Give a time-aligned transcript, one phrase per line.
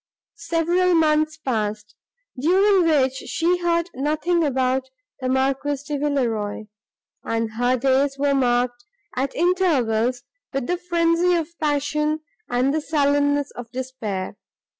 [0.47, 1.93] Several months passed,
[2.35, 4.79] during which she heard nothing from
[5.19, 6.63] the Marquis de Villeroi,
[7.23, 8.83] and her days were marked,
[9.15, 14.37] at intervals, with the frenzy of passion and the sullenness of despair.